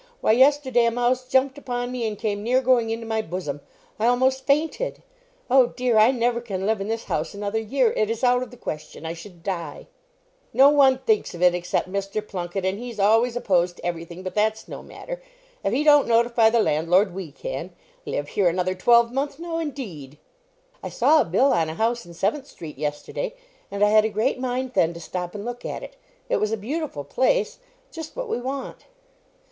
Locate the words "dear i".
5.67-6.09